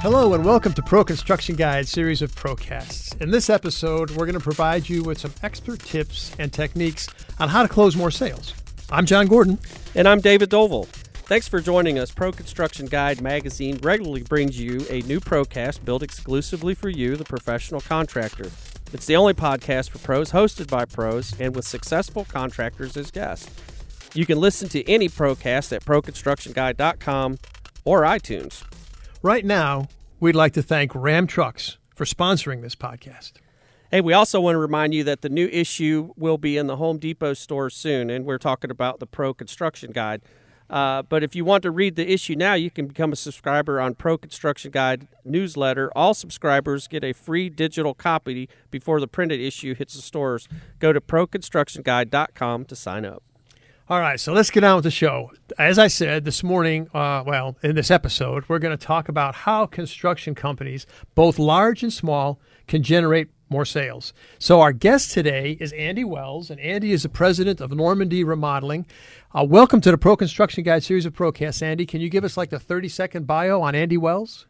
[0.00, 3.18] Hello and welcome to Pro Construction Guide series of Procasts.
[3.20, 7.08] In this episode, we're going to provide you with some expert tips and techniques
[7.40, 8.54] on how to close more sales.
[8.90, 9.58] I'm John Gordon.
[9.94, 10.86] And I'm David Dovell.
[10.86, 12.10] Thanks for joining us.
[12.10, 17.24] Pro Construction Guide magazine regularly brings you a new Procast built exclusively for you, the
[17.24, 18.50] professional contractor.
[18.92, 23.50] It's the only podcast for pros hosted by pros and with successful contractors as guests.
[24.14, 27.38] You can listen to any Procast at proconstructionguide.com
[27.84, 28.62] or iTunes.
[29.26, 29.88] Right now,
[30.20, 33.32] we'd like to thank Ram Trucks for sponsoring this podcast.
[33.90, 36.76] Hey, we also want to remind you that the new issue will be in the
[36.76, 40.22] Home Depot store soon, and we're talking about the Pro Construction Guide.
[40.70, 43.80] Uh, but if you want to read the issue now, you can become a subscriber
[43.80, 45.90] on Pro Construction Guide newsletter.
[45.96, 50.46] All subscribers get a free digital copy before the printed issue hits the stores.
[50.78, 53.24] Go to proconstructionguide.com to sign up.
[53.88, 55.30] All right, so let's get on with the show.
[55.60, 59.36] As I said this morning, uh, well, in this episode, we're going to talk about
[59.36, 64.12] how construction companies, both large and small, can generate more sales.
[64.40, 68.86] So, our guest today is Andy Wells, and Andy is the president of Normandy Remodeling.
[69.32, 71.62] Uh, welcome to the Pro Construction Guide series of Procasts.
[71.62, 74.46] Andy, can you give us like the 30 second bio on Andy Wells?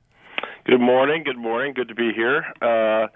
[0.64, 1.24] Good morning.
[1.24, 1.74] Good morning.
[1.74, 2.42] Good to be here.
[2.62, 3.08] Uh,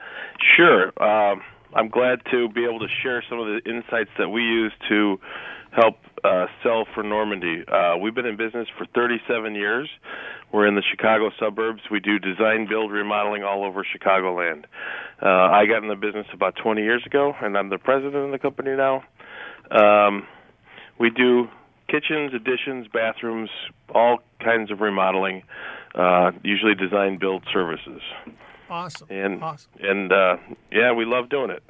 [0.55, 0.89] sure.
[1.03, 1.41] Um,
[1.75, 5.19] I'm glad to be able to share some of the insights that we use to
[5.73, 7.65] help uh, sell for Normandy.
[7.67, 9.89] Uh, we've been in business for 37 years.
[10.53, 11.83] We're in the Chicago suburbs.
[11.91, 14.65] We do design, build, remodeling all over Chicagoland.
[15.23, 18.31] Uh, I got in the business about 20 years ago, and I'm the president of
[18.33, 19.05] the company now.
[19.71, 20.27] Um,
[20.99, 21.49] we do
[21.89, 23.51] kitchens, additions, bathrooms,
[23.95, 25.43] all kinds of remodeling,
[25.95, 28.01] uh, usually design, build services.
[28.71, 29.09] Awesome.
[29.11, 29.71] And awesome.
[29.81, 30.37] and uh,
[30.71, 31.63] yeah, we love doing it.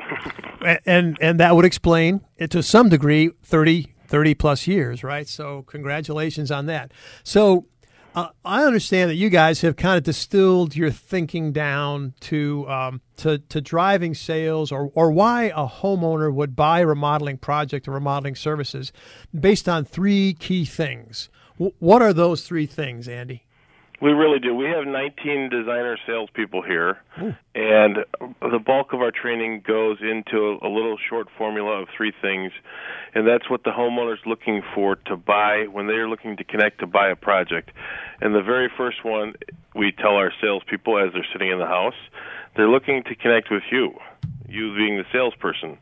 [0.87, 5.29] and and that would explain it to some degree 30 30 plus years, right?
[5.29, 6.93] So congratulations on that.
[7.23, 7.67] So
[8.15, 13.01] uh, I understand that you guys have kind of distilled your thinking down to um,
[13.19, 17.93] to, to driving sales or, or why a homeowner would buy a remodeling project or
[17.93, 18.93] remodeling services
[19.39, 21.29] based on three key things.
[21.55, 23.45] W- what are those three things, Andy?
[24.01, 24.55] We really do.
[24.55, 26.99] We have 19 designer salespeople here,
[27.55, 27.99] and
[28.41, 32.51] the bulk of our training goes into a little short formula of three things,
[33.15, 36.87] and that's what the homeowner's looking for to buy when they're looking to connect to
[36.87, 37.73] buy a project.
[38.23, 39.35] And the very first one
[39.75, 42.01] we tell our salespeople as they're sitting in the house,
[42.57, 43.93] they're looking to connect with you,
[44.49, 45.77] you being the salesperson,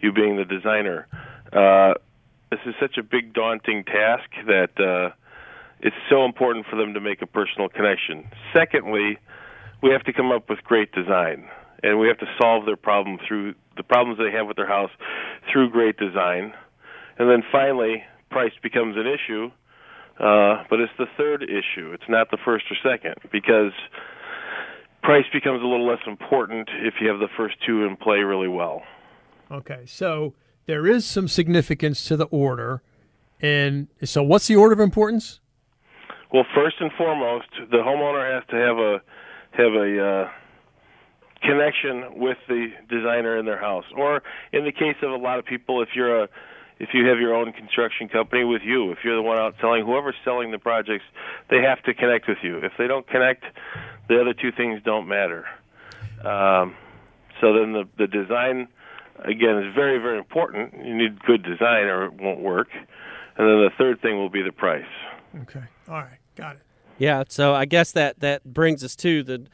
[0.00, 1.08] you being the designer.
[1.52, 1.94] Uh,
[2.52, 4.78] this is such a big, daunting task that.
[4.78, 5.12] Uh,
[5.80, 8.28] it's so important for them to make a personal connection.
[8.54, 9.18] Secondly,
[9.82, 11.46] we have to come up with great design,
[11.82, 14.90] and we have to solve their problem through the problems they have with their house
[15.52, 16.52] through great design.
[17.18, 19.50] And then finally, price becomes an issue,
[20.18, 21.92] uh, but it's the third issue.
[21.92, 23.72] It's not the first or second because
[25.02, 28.48] price becomes a little less important if you have the first two in play really
[28.48, 28.82] well.
[29.50, 30.34] Okay, so
[30.66, 32.82] there is some significance to the order.
[33.40, 35.40] And so, what's the order of importance?
[36.34, 39.00] Well, first and foremost, the homeowner has to have a
[39.52, 40.30] have a uh,
[41.42, 44.20] connection with the designer in their house, or
[44.52, 46.28] in the case of a lot of people, if you're a
[46.80, 49.86] if you have your own construction company with you, if you're the one out selling,
[49.86, 51.04] whoever's selling the projects,
[51.50, 52.58] they have to connect with you.
[52.58, 53.44] If they don't connect,
[54.08, 55.46] the other two things don't matter.
[56.24, 56.74] Um,
[57.40, 58.66] so then the the design
[59.20, 60.84] again is very very important.
[60.84, 62.70] You need good design or it won't work.
[62.74, 64.82] And then the third thing will be the price.
[65.42, 65.62] Okay.
[65.88, 66.18] All right.
[66.36, 66.62] Got it.
[66.98, 69.46] Yeah, so I guess that that brings us to the,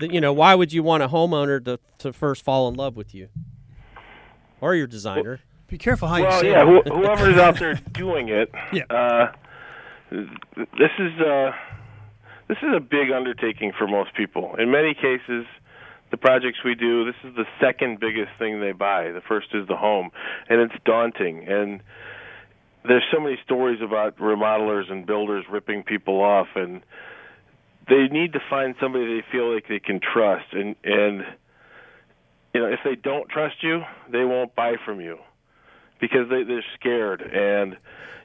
[0.00, 2.96] the, you know, why would you want a homeowner to to first fall in love
[2.96, 3.28] with you
[4.60, 5.30] or your designer?
[5.30, 6.88] Well, be careful how well, you say yeah, it.
[6.88, 8.50] Wh- whoever's out there doing it.
[8.72, 8.84] Yeah.
[8.88, 9.32] Uh,
[10.10, 11.50] this is uh,
[12.48, 14.54] this is a big undertaking for most people.
[14.58, 15.44] In many cases,
[16.10, 19.10] the projects we do, this is the second biggest thing they buy.
[19.10, 20.10] The first is the home,
[20.48, 21.82] and it's daunting and
[22.86, 26.82] there's so many stories about remodelers and builders ripping people off and
[27.88, 30.52] they need to find somebody they feel like they can trust.
[30.52, 31.24] And and
[32.54, 35.18] you know if they don't trust you they won't buy from you
[36.00, 37.20] because they they're scared.
[37.20, 37.76] And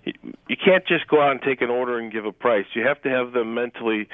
[0.04, 2.66] you, can't just go out and take an order and give a price.
[2.74, 4.08] You have to have them mentally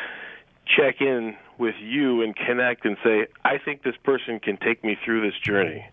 [0.77, 4.97] check in with you and connect and say i think this person can take me
[5.03, 5.85] through this journey.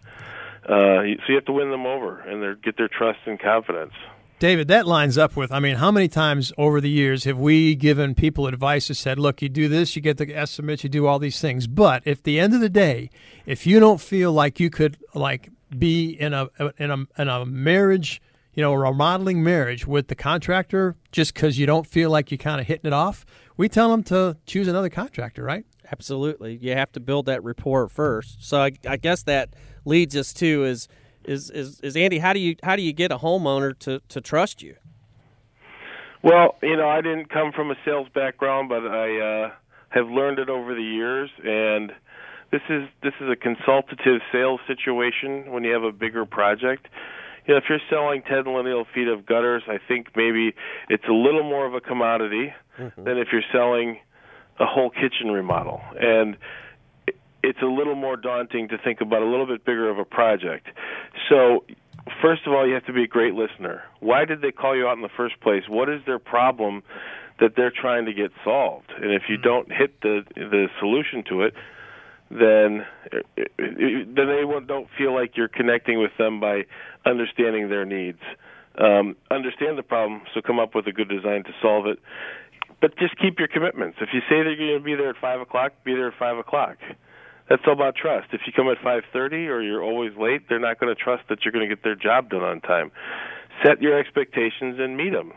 [0.64, 3.92] Uh, so you have to win them over and their, get their trust and confidence
[4.40, 7.74] David, that lines up with, I mean, how many times over the years have we
[7.74, 11.06] given people advice that said, look, you do this, you get the estimates, you do
[11.06, 11.66] all these things.
[11.66, 13.10] But if the end of the day,
[13.46, 16.48] if you don't feel like you could like be in a
[16.78, 18.20] in a in a marriage,
[18.54, 22.30] you know, or a remodeling marriage with the contractor just because you don't feel like
[22.30, 23.24] you're kind of hitting it off,
[23.56, 25.64] we tell them to choose another contractor, right?
[25.92, 28.44] Absolutely, you have to build that rapport first.
[28.44, 29.54] So I, I guess that
[29.84, 30.88] leads us to is
[31.24, 32.18] is is, is Andy.
[32.18, 34.76] How do you how do you get a homeowner to, to trust you?
[36.22, 39.50] Well, you know, I didn't come from a sales background, but I uh,
[39.90, 41.92] have learned it over the years, and
[42.50, 46.86] this is this is a consultative sales situation when you have a bigger project.
[47.46, 50.54] You know, if you're selling 10 lineal feet of gutters, I think maybe
[50.88, 53.04] it's a little more of a commodity mm-hmm.
[53.04, 53.98] than if you're selling
[54.58, 55.82] a whole kitchen remodel.
[56.00, 56.38] And
[57.42, 60.68] it's a little more daunting to think about a little bit bigger of a project.
[61.28, 61.64] So,
[62.20, 63.82] first of all, you have to be a great listener.
[64.00, 65.64] Why did they call you out in the first place?
[65.68, 66.82] What is their problem
[67.40, 68.92] that they're trying to get solved?
[68.96, 69.44] And if you mm-hmm.
[69.44, 71.54] don't hit the the solution to it,
[72.30, 72.86] then
[73.36, 76.62] then they don't feel like you're connecting with them by
[77.06, 78.20] understanding their needs.
[78.76, 82.00] Um, understand the problem, so come up with a good design to solve it.
[82.80, 83.98] But just keep your commitments.
[84.00, 86.18] If you say that you're going to be there at five o'clock, be there at
[86.18, 86.76] five o'clock
[87.54, 88.26] that's all about trust.
[88.32, 91.44] If you come at 5:30 or you're always late, they're not going to trust that
[91.44, 92.90] you're going to get their job done on time.
[93.64, 95.32] Set your expectations and meet them.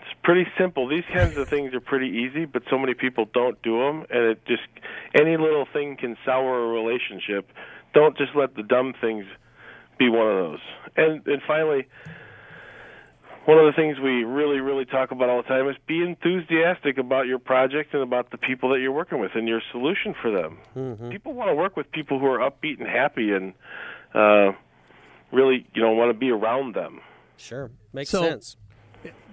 [0.00, 0.88] It's pretty simple.
[0.88, 4.24] These kinds of things are pretty easy, but so many people don't do them, and
[4.24, 4.62] it just
[5.14, 7.48] any little thing can sour a relationship.
[7.92, 9.24] Don't just let the dumb things
[9.96, 10.60] be one of those.
[10.96, 11.86] And and finally,
[13.46, 16.98] one of the things we really, really talk about all the time is be enthusiastic
[16.98, 20.30] about your project and about the people that you're working with and your solution for
[20.30, 20.58] them.
[20.76, 21.10] Mm-hmm.
[21.10, 23.52] People want to work with people who are upbeat and happy and
[24.14, 24.52] uh,
[25.30, 27.00] really, you know, want to be around them.
[27.36, 28.56] Sure, makes so, sense.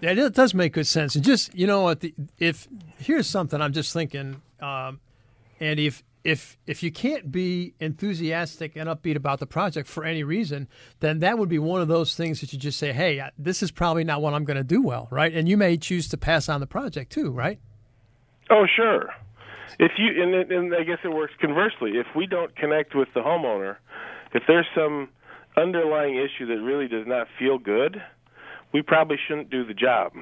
[0.01, 1.15] Yeah, it does make good sense.
[1.15, 2.03] And just you know, what,
[2.39, 2.67] if
[2.97, 4.99] here's something I'm just thinking, um,
[5.61, 10.23] Andy, if if if you can't be enthusiastic and upbeat about the project for any
[10.23, 10.68] reason,
[11.00, 13.71] then that would be one of those things that you just say, "Hey, this is
[13.71, 15.33] probably not what I'm going to do well," right?
[15.33, 17.59] And you may choose to pass on the project too, right?
[18.50, 19.09] Oh, sure.
[19.79, 21.91] If you and, and I guess it works conversely.
[21.97, 23.77] If we don't connect with the homeowner,
[24.33, 25.09] if there's some
[25.57, 28.01] underlying issue that really does not feel good,
[28.74, 30.13] we probably shouldn't do the job.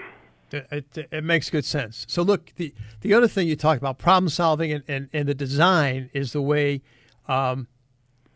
[0.54, 2.06] It, it, makes good sense.
[2.08, 5.34] So, look, the, the other thing you talked about, problem solving and, and, and the
[5.34, 6.82] design, is the way
[7.28, 7.68] um,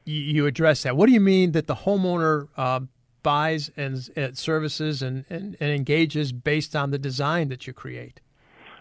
[0.06, 0.95] you, you, address that.
[0.95, 2.81] What do you mean that the homeowner uh,
[3.24, 8.19] buys and, and services and, and, and, engages based on the design that you create?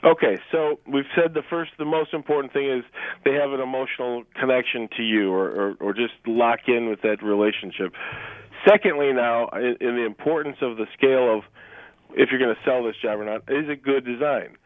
[0.04, 2.82] Okay, so we've said the first, the most important thing is
[3.24, 7.22] they have an emotional connection to you or, or, or just lock in with that
[7.22, 7.92] relationship.
[8.68, 11.44] Secondly, now, in, in the importance of the scale of
[12.16, 14.56] if you're going to sell this job or not, is a good design.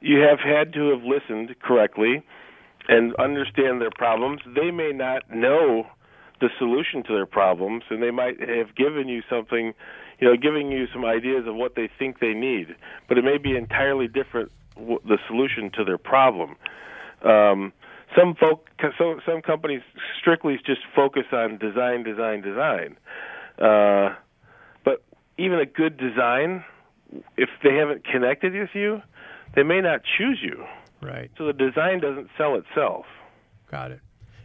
[0.00, 2.22] You have had to have listened correctly
[2.88, 4.40] and understand their problems.
[4.54, 5.86] They may not know
[6.40, 9.72] the solution to their problems, and they might have given you something,
[10.18, 12.74] you know, giving you some ideas of what they think they need,
[13.08, 16.56] but it may be entirely different the solution to their problem.
[17.22, 17.72] Um,
[18.16, 19.82] some folk, so some companies
[20.18, 22.96] strictly just focus on design, design, design.
[23.58, 24.14] Uh,
[24.84, 25.02] but
[25.38, 26.64] even a good design
[27.36, 29.02] if they haven't connected with you,
[29.54, 30.64] they may not choose you.
[31.00, 31.30] Right.
[31.36, 33.06] So the design doesn't sell itself.
[33.70, 34.00] Got it.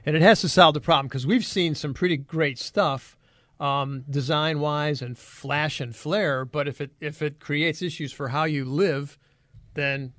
[0.06, 3.18] And it has to solve the problem because we've seen some pretty great stuff,
[3.60, 6.46] um, design wise and flash and flare.
[6.46, 9.18] But if it if it creates issues for how you live,
[9.74, 10.14] then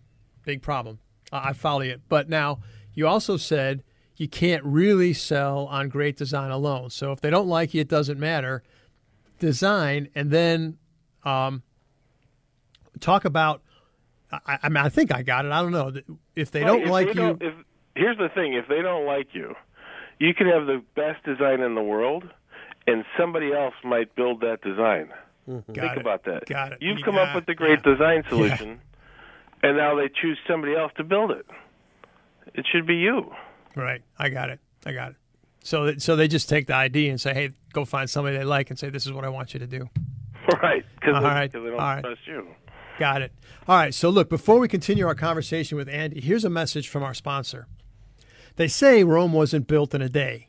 [0.44, 0.98] big problem.
[1.32, 2.02] I follow it.
[2.08, 2.60] But now
[2.94, 3.82] you also said
[4.16, 6.90] you can't really sell on great design alone.
[6.90, 8.62] So if they don't like you, it doesn't matter.
[9.38, 10.76] Design and then
[11.24, 11.62] um,
[12.98, 13.62] talk about.
[14.32, 15.50] I, I, mean, I think I got it.
[15.50, 15.92] I don't know
[16.36, 17.20] if they don't if like they you.
[17.20, 17.54] Don't, if,
[17.94, 19.54] here's the thing: if they don't like you,
[20.18, 22.24] you can have the best design in the world,
[22.86, 25.10] and somebody else might build that design.
[25.48, 25.72] Mm-hmm.
[25.72, 25.98] Think it.
[25.98, 26.46] about that.
[26.46, 26.78] Got it.
[26.80, 27.92] You've you come up with the great yeah.
[27.92, 28.68] design solution,
[29.62, 29.68] yeah.
[29.68, 31.46] and now they choose somebody else to build it.
[32.54, 33.32] It should be you.
[33.76, 34.02] Right.
[34.18, 34.60] I got it.
[34.84, 35.16] I got it.
[35.62, 38.70] So, so they just take the ID and say, "Hey, go find somebody they like
[38.70, 39.88] and say this is what I want you to do."
[40.62, 40.84] Right.
[40.96, 42.48] Because they, they, don't trust you.
[43.00, 43.32] Got it.
[43.66, 43.94] All right.
[43.94, 47.66] So, look, before we continue our conversation with Andy, here's a message from our sponsor.
[48.56, 50.48] They say Rome wasn't built in a day,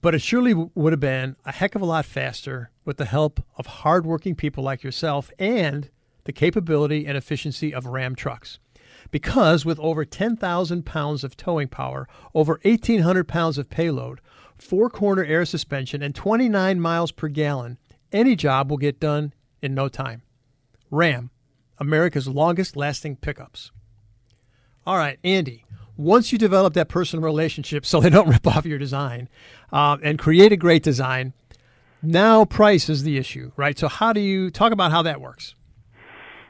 [0.00, 3.42] but it surely would have been a heck of a lot faster with the help
[3.56, 5.90] of hardworking people like yourself and
[6.22, 8.60] the capability and efficiency of Ram trucks.
[9.10, 14.20] Because with over 10,000 pounds of towing power, over 1,800 pounds of payload,
[14.56, 17.76] four corner air suspension, and 29 miles per gallon,
[18.12, 20.22] any job will get done in no time.
[20.92, 21.30] Ram
[21.80, 23.70] America's longest lasting pickups.
[24.86, 25.64] All right, Andy,
[25.96, 29.28] once you develop that personal relationship so they don't rip off your design
[29.72, 31.32] uh, and create a great design,
[32.02, 33.78] now price is the issue, right?
[33.78, 35.54] So, how do you talk about how that works?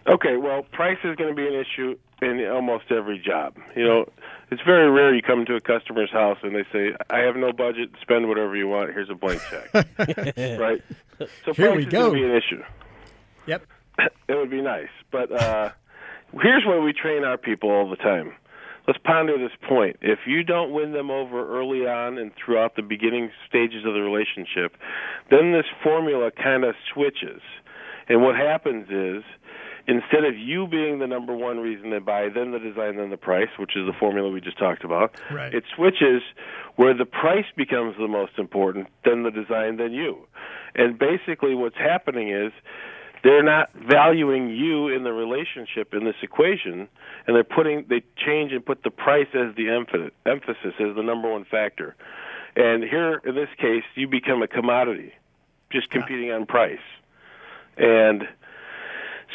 [0.06, 3.56] Okay, well, price is going to be an issue in almost every job.
[3.76, 4.06] You know,
[4.50, 7.52] It's very rare you come to a customer's house and they say, "I have no
[7.52, 7.90] budget.
[8.00, 8.92] Spend whatever you want.
[8.92, 9.74] Here's a blank check."
[10.58, 10.82] right.
[11.44, 12.10] So Here price we is go.
[12.10, 12.62] going to be an issue.
[13.46, 13.66] Yep.
[14.28, 14.88] it would be nice.
[15.10, 15.70] But uh,
[16.40, 18.32] here's where we train our people all the time.
[18.86, 19.96] Let's ponder this point.
[20.00, 24.00] If you don't win them over early on and throughout the beginning stages of the
[24.00, 24.76] relationship,
[25.30, 27.42] then this formula kind of switches.
[28.08, 29.24] And what happens is,
[29.86, 33.18] instead of you being the number one reason they buy, then the design, then the
[33.18, 35.52] price, which is the formula we just talked about, Right.
[35.52, 36.22] it switches
[36.76, 40.26] where the price becomes the most important, then the design, then you.
[40.74, 42.52] And basically, what's happening is
[43.24, 46.88] they're not valuing you in the relationship in this equation,
[47.26, 51.02] and they're putting they change and put the price as the emph- emphasis as the
[51.02, 51.96] number one factor.
[52.56, 55.12] And here, in this case, you become a commodity,
[55.70, 56.78] just competing on price.
[57.76, 58.24] And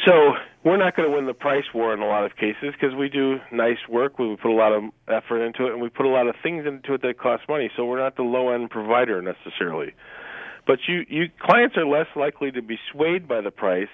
[0.04, 2.94] so we're not going to win the price war in a lot of cases because
[2.94, 4.18] we do nice work.
[4.18, 6.66] We put a lot of effort into it, and we put a lot of things
[6.66, 7.70] into it that cost money.
[7.76, 9.94] So we're not the low end provider necessarily.
[10.66, 13.88] But you, you clients are less likely to be swayed by the price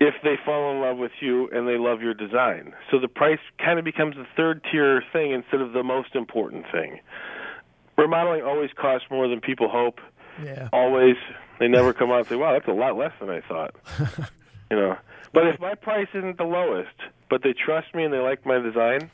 [0.00, 2.72] if they fall in love with you and they love your design.
[2.90, 6.64] So the price kind of becomes the third tier thing instead of the most important
[6.72, 7.00] thing.
[7.98, 10.00] Remodeling always costs more than people hope.
[10.42, 10.68] Yeah.
[10.72, 11.16] Always,
[11.58, 13.74] they never come out and say, "Wow, that's a lot less than I thought."
[14.70, 14.96] you know.
[15.34, 16.96] But if my price isn't the lowest,
[17.28, 19.10] but they trust me and they like my design,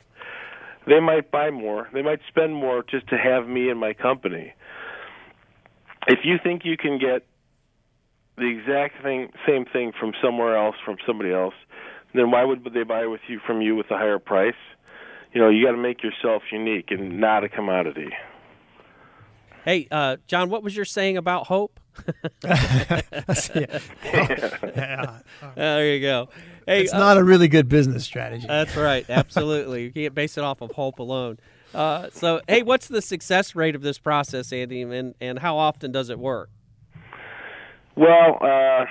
[0.87, 1.89] they might buy more.
[1.93, 4.53] They might spend more just to have me in my company.
[6.07, 7.25] If you think you can get
[8.37, 11.55] the exact thing, same thing from somewhere else, from somebody else,
[12.13, 14.55] then why would they buy with you from you with a higher price?
[15.33, 18.09] You know, you got to make yourself unique and not a commodity.
[19.65, 21.79] Hey, uh, John, what was your saying about hope?
[22.45, 23.79] yeah.
[24.73, 25.19] Uh,
[25.55, 26.29] there you go.
[26.65, 28.47] Hey, It's uh, not a really good business strategy.
[28.47, 29.05] That's right.
[29.09, 29.83] Absolutely.
[29.83, 31.37] you can't base it off of hope alone.
[31.73, 35.91] Uh, so, hey, what's the success rate of this process, Andy, and, and how often
[35.91, 36.49] does it work?
[37.95, 38.85] Well, uh,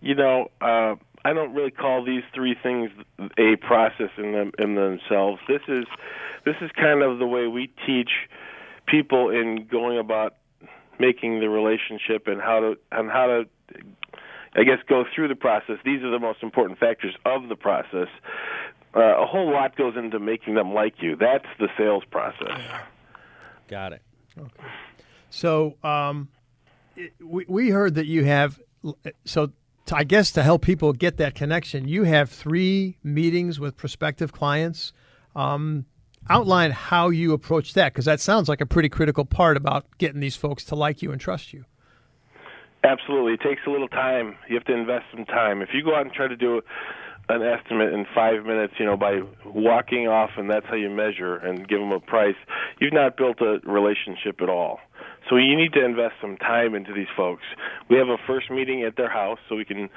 [0.00, 0.94] you know, uh,
[1.24, 2.90] I don't really call these three things
[3.38, 5.40] a process in them in themselves.
[5.48, 5.84] This is
[6.44, 8.10] this is kind of the way we teach
[8.86, 10.36] people in going about
[10.98, 13.44] making the relationship and how to and how to
[14.54, 15.76] I guess go through the process.
[15.84, 18.08] These are the most important factors of the process.
[18.94, 21.16] Uh, a whole lot goes into making them like you.
[21.16, 22.60] That's the sales process.
[23.68, 24.02] Got it.
[24.36, 24.68] Okay.
[25.30, 26.28] So um,
[26.96, 28.60] it- we, we heard that you have,
[29.24, 29.52] so
[29.86, 34.32] to, I guess to help people get that connection, you have three meetings with prospective
[34.32, 34.92] clients.
[35.36, 35.86] Um,
[36.28, 40.20] outline how you approach that because that sounds like a pretty critical part about getting
[40.20, 41.64] these folks to like you and trust you.
[42.82, 43.34] Absolutely.
[43.34, 44.36] It takes a little time.
[44.48, 45.60] You have to invest some time.
[45.62, 46.60] If you go out and try to do
[47.36, 51.36] an estimate in five minutes, you know, by walking off and that's how you measure
[51.36, 52.36] and give them a price,
[52.80, 54.80] you've not built a relationship at all.
[55.28, 57.42] So you need to invest some time into these folks.
[57.88, 59.88] We have a first meeting at their house so we can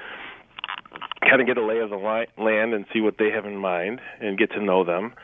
[1.20, 4.00] kind of get a lay of the land and see what they have in mind
[4.20, 5.14] and get to know them.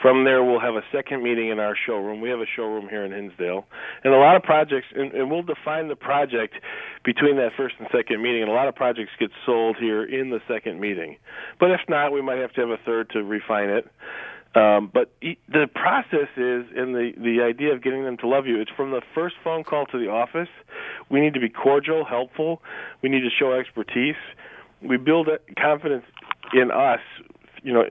[0.00, 2.20] From there, we'll have a second meeting in our showroom.
[2.22, 3.66] We have a showroom here in Hinsdale,
[4.02, 6.54] and a lot of projects, and, and we'll define the project
[7.04, 8.42] between that first and second meeting.
[8.42, 11.16] And a lot of projects get sold here in the second meeting,
[11.58, 13.88] but if not, we might have to have a third to refine it.
[14.52, 18.60] Um, but the process is, and the the idea of getting them to love you,
[18.60, 20.48] it's from the first phone call to the office.
[21.08, 22.62] We need to be cordial, helpful.
[23.02, 24.16] We need to show expertise.
[24.82, 25.28] We build
[25.60, 26.04] confidence
[26.52, 27.00] in us,
[27.62, 27.84] you know,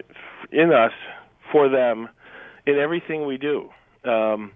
[0.51, 0.91] in us
[1.51, 2.09] for them
[2.65, 3.69] in everything we do.
[4.03, 4.51] Um,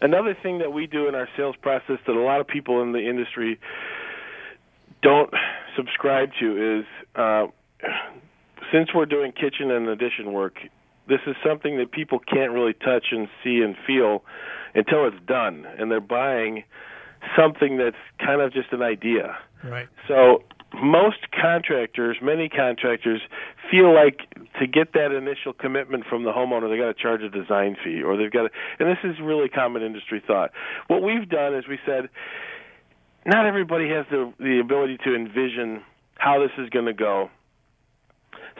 [0.00, 2.92] another thing that we do in our sales process that a lot of people in
[2.92, 3.58] the industry
[5.02, 5.30] don't
[5.76, 7.46] subscribe to is uh,
[8.72, 10.56] since we're doing kitchen and addition work,
[11.08, 14.24] this is something that people can't really touch and see and feel
[14.74, 16.64] until it's done, and they're buying
[17.38, 19.36] something that's kind of just an idea.
[19.64, 19.88] Right.
[20.08, 20.42] So
[20.82, 23.20] most contractors, many contractors,
[23.70, 24.20] feel like
[24.60, 28.02] to get that initial commitment from the homeowner, they've got to charge a design fee,
[28.02, 28.50] or they've got to.
[28.78, 30.50] And this is really common industry thought.
[30.88, 32.08] What we've done is we said,
[33.24, 35.82] not everybody has the the ability to envision
[36.14, 37.30] how this is going to go.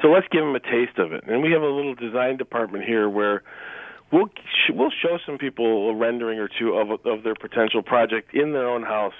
[0.02, 1.24] So let's give them a taste of it.
[1.26, 3.42] And we have a little design department here where
[4.12, 4.28] we'll
[4.70, 8.68] we'll show some people a rendering or two of of their potential project in their
[8.68, 9.14] own house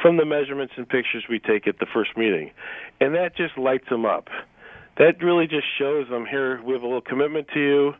[0.00, 2.50] from the measurements and pictures we take at the first meeting,
[3.00, 4.28] and that just lights them up.
[4.96, 7.92] That really just shows them here we have a little commitment to you.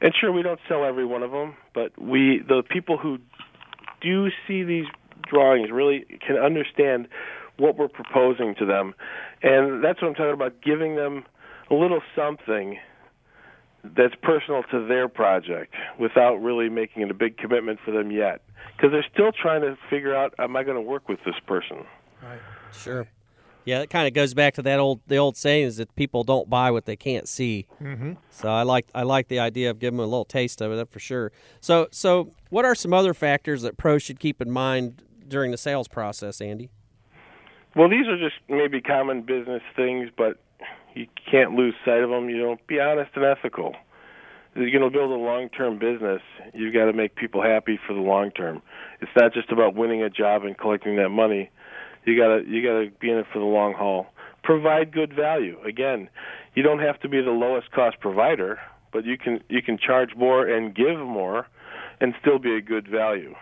[0.00, 3.18] And sure, we don't sell every one of them, but we the people who
[4.00, 4.86] do see these
[5.28, 7.08] drawings really can understand
[7.56, 8.94] what we're proposing to them,
[9.42, 10.60] and that's what I'm talking about.
[10.62, 11.24] Giving them
[11.70, 12.78] a little something
[13.96, 18.40] that's personal to their project without really making it a big commitment for them yet
[18.76, 21.84] because they're still trying to figure out am I going to work with this person.
[22.22, 22.40] Right.
[22.72, 23.06] Sure.
[23.66, 26.22] Yeah, it kind of goes back to that old the old saying is that people
[26.22, 27.66] don't buy what they can't see.
[27.80, 28.12] Mm-hmm.
[28.30, 30.90] So I like I like the idea of giving them a little taste of it
[30.90, 31.32] for sure.
[31.60, 35.56] So so what are some other factors that pros should keep in mind during the
[35.56, 36.70] sales process, Andy?
[37.74, 40.38] Well, these are just maybe common business things, but
[40.94, 42.28] you can't lose sight of them.
[42.28, 43.74] You know, be honest and ethical.
[44.54, 46.22] You're going to build a long-term business,
[46.52, 48.62] you've got to make people happy for the long term.
[49.00, 51.50] It's not just about winning a job and collecting that money.
[52.04, 54.06] You got to you got to be in it for the long haul.
[54.44, 55.58] Provide good value.
[55.66, 56.08] Again,
[56.54, 58.60] you don't have to be the lowest cost provider,
[58.92, 61.48] but you can you can charge more and give more
[62.00, 63.34] and still be a good value.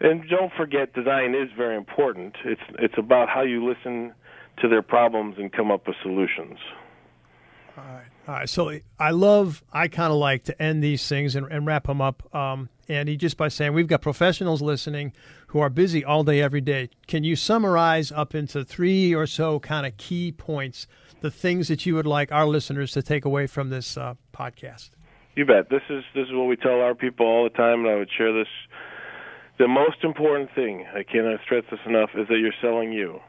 [0.00, 2.36] And don't forget design is very important.
[2.44, 4.14] It's it's about how you listen
[4.60, 6.58] to their problems and come up with solutions.
[7.76, 8.06] All right.
[8.26, 8.48] All right.
[8.48, 12.00] So I love, I kind of like to end these things and, and wrap them
[12.00, 15.12] up, um, Andy, just by saying we've got professionals listening
[15.48, 16.90] who are busy all day, every day.
[17.06, 20.86] Can you summarize up into three or so kind of key points,
[21.20, 24.90] the things that you would like our listeners to take away from this uh, podcast?
[25.36, 25.70] You bet.
[25.70, 28.10] This is this is what we tell our people all the time, and I would
[28.10, 28.48] share this.
[29.58, 33.20] The most important thing, I cannot stress this enough, is that you're selling you.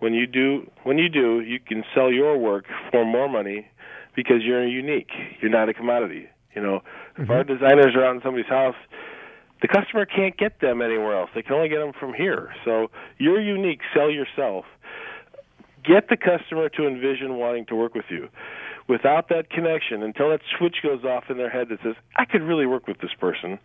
[0.00, 3.68] When you do, when you do, you can sell your work for more money
[4.16, 5.10] because you're unique.
[5.40, 6.28] You're not a commodity.
[6.54, 7.22] You know, mm-hmm.
[7.22, 8.74] if our designers are out in somebody's house,
[9.62, 11.30] the customer can't get them anywhere else.
[11.34, 12.50] They can only get them from here.
[12.64, 13.80] So you're unique.
[13.94, 14.64] Sell yourself.
[15.84, 18.28] Get the customer to envision wanting to work with you.
[18.88, 22.42] Without that connection, until that switch goes off in their head that says, I could
[22.42, 23.58] really work with this person,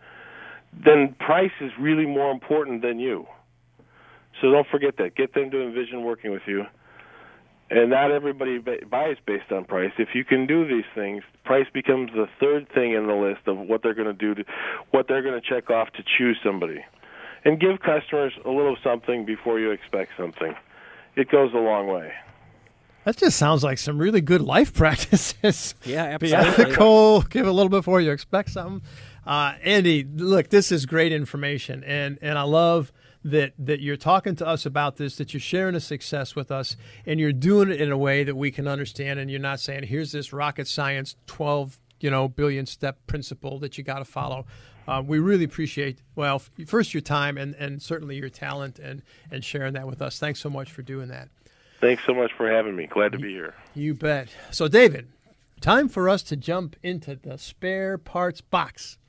[0.73, 3.25] then price is really more important than you.
[4.41, 5.15] So don't forget that.
[5.15, 6.65] Get them to envision working with you
[7.69, 9.91] and not everybody buys based on price.
[9.97, 13.57] If you can do these things, price becomes the third thing in the list of
[13.57, 14.43] what they're going to do, to,
[14.91, 16.83] what they're going to check off to choose somebody.
[17.43, 20.55] And give customers a little something before you expect something.
[21.15, 22.11] It goes a long way.
[23.03, 25.75] That just sounds like some really good life practices.
[25.83, 26.29] Yeah, absolutely.
[26.29, 28.87] Be ethical, give a little before you expect something.
[29.25, 32.91] Uh, Andy, look, this is great information, and and I love–
[33.25, 36.77] that that you're talking to us about this, that you're sharing a success with us,
[37.05, 39.83] and you're doing it in a way that we can understand, and you're not saying,
[39.83, 44.45] "Here's this rocket science 12 you know billion step principle that you got to follow."
[44.87, 49.43] Uh, we really appreciate well first your time and and certainly your talent and and
[49.43, 50.19] sharing that with us.
[50.19, 51.29] Thanks so much for doing that.
[51.81, 52.85] Thanks so much for having me.
[52.85, 53.55] Glad to be here.
[53.73, 54.29] You bet.
[54.51, 55.07] So David,
[55.61, 58.99] time for us to jump into the spare parts box.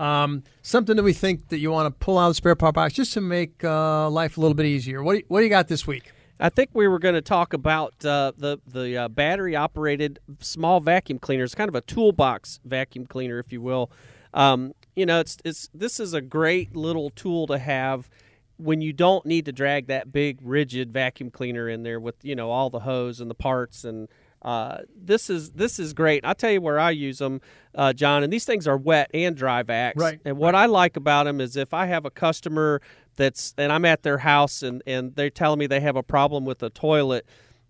[0.00, 2.74] Um, something that we think that you want to pull out of the spare part
[2.74, 5.02] box just to make uh, life a little bit easier.
[5.02, 6.10] What do you, what do you got this week?
[6.40, 10.80] I think we were going to talk about uh, the the uh, battery operated small
[10.80, 11.44] vacuum cleaner.
[11.44, 13.90] It's kind of a toolbox vacuum cleaner, if you will.
[14.32, 18.08] Um, you know, it's it's this is a great little tool to have
[18.56, 22.34] when you don't need to drag that big Ridgid vacuum cleaner in there with you
[22.34, 24.08] know all the hose and the parts and
[24.42, 26.24] uh, this is this is great.
[26.24, 27.40] I'll tell you where I use them,
[27.74, 28.22] uh, John.
[28.22, 29.96] And these things are wet and dry vacs.
[29.96, 30.20] Right.
[30.24, 32.80] And what I like about them is if I have a customer
[33.16, 36.44] that's and I'm at their house and and they're telling me they have a problem
[36.44, 37.26] with the toilet.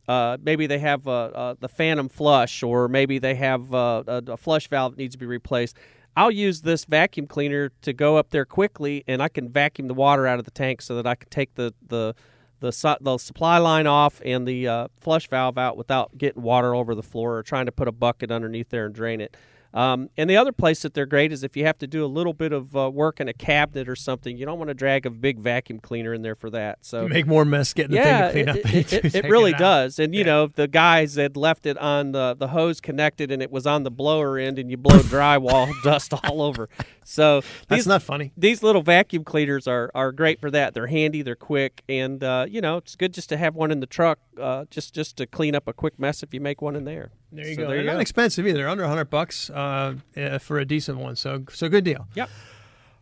[0.08, 4.92] Uh, maybe they have the phantom flush, or maybe they have a, a flush valve
[4.92, 5.76] that needs to be replaced.
[6.16, 9.94] I'll use this vacuum cleaner to go up there quickly, and I can vacuum the
[9.94, 12.14] water out of the tank so that I can take the the
[12.60, 16.94] the, the supply line off and the uh, flush valve out without getting water over
[16.94, 19.36] the floor or trying to put a bucket underneath there and drain it.
[19.72, 22.08] Um, and the other place that they're great is if you have to do a
[22.08, 25.06] little bit of uh, work in a cabinet or something, you don't want to drag
[25.06, 26.78] a big vacuum cleaner in there for that.
[26.84, 29.04] So make more mess getting yeah, the thing to clean it, up.
[29.04, 30.00] It, it, it really does.
[30.00, 30.26] And you yeah.
[30.26, 33.84] know, the guys had left it on the the hose connected, and it was on
[33.84, 36.68] the blower end, and you blow drywall dust all over.
[37.10, 38.32] So that's not funny.
[38.36, 40.74] These little vacuum cleaners are are great for that.
[40.74, 43.80] They're handy, they're quick, and uh, you know, it's good just to have one in
[43.80, 46.76] the truck, uh, just just to clean up a quick mess if you make one
[46.76, 47.10] in there.
[47.32, 47.66] There you so go.
[47.66, 48.00] There They're you not go.
[48.00, 48.68] expensive either.
[48.68, 51.16] Under hundred bucks uh, eh, for a decent one.
[51.16, 52.06] So so good deal.
[52.14, 52.30] Yep.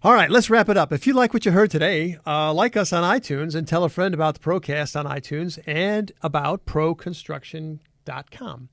[0.02, 0.90] All right, let's wrap it up.
[0.92, 3.88] If you like what you heard today, uh, like us on iTunes and tell a
[3.88, 8.68] friend about the Procast on iTunes and about ProConstruction.com.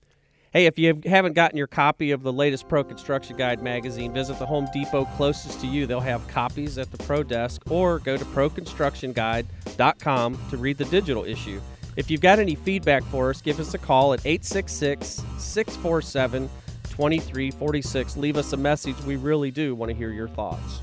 [0.56, 4.40] Hey, if you haven't gotten your copy of the latest Pro Construction Guide magazine, visit
[4.40, 5.86] the Home Depot closest to you.
[5.86, 11.26] They'll have copies at the Pro Desk or go to ProConstructionGuide.com to read the digital
[11.26, 11.60] issue.
[11.98, 16.50] If you've got any feedback for us, give us a call at 866 647
[16.86, 18.16] 2346.
[18.16, 18.96] Leave us a message.
[19.02, 20.80] We really do want to hear your thoughts.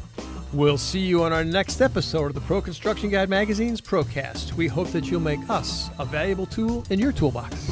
[0.52, 4.52] We'll see you on our next episode of the Pro Construction Guide Magazine's Procast.
[4.52, 7.70] We hope that you'll make us a valuable tool in your toolbox.